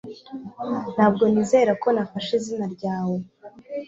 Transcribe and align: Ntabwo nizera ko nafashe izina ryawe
Ntabwo 0.93 1.23
nizera 1.31 1.71
ko 1.81 1.87
nafashe 1.95 2.31
izina 2.39 2.65
ryawe 2.75 3.17